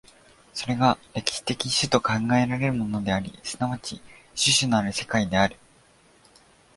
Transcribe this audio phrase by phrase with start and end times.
[0.51, 4.01] それが歴史的種と考えられるものであり、即ち
[4.59, 5.57] 種々なる社会である。